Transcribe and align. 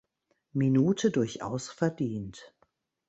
Minute 0.53 1.11
durchaus 1.11 1.69
verdient. 1.69 2.55